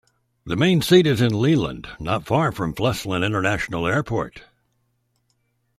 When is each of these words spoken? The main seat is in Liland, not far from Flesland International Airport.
The 0.47 0.55
main 0.55 0.81
seat 0.81 1.05
is 1.05 1.21
in 1.21 1.31
Liland, 1.31 1.87
not 1.99 2.25
far 2.25 2.51
from 2.51 2.73
Flesland 2.73 3.23
International 3.23 3.85
Airport. 3.85 4.41